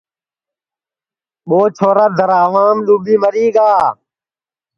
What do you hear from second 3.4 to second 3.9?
گا